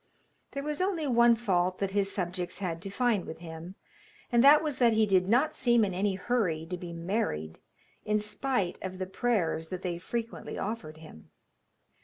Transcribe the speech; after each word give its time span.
There 0.53 0.63
was 0.63 0.81
only 0.81 1.05
one 1.05 1.35
fault 1.35 1.77
that 1.77 1.91
his 1.91 2.11
subjects 2.11 2.57
had 2.57 2.81
to 2.81 2.89
find 2.89 3.23
with 3.23 3.37
him, 3.37 3.75
and 4.31 4.43
that 4.43 4.63
was 4.63 4.79
that 4.79 4.93
he 4.93 5.05
did 5.05 5.29
not 5.29 5.53
seem 5.53 5.85
in 5.85 5.93
any 5.93 6.15
hurry 6.15 6.65
to 6.71 6.75
be 6.75 6.91
married, 6.91 7.59
in 8.03 8.19
spite 8.19 8.79
of 8.81 8.97
the 8.97 9.05
prayers 9.05 9.69
that 9.69 9.83
they 9.83 9.99
frequently 9.99 10.57
offered 10.57 10.97
him. 10.97 11.29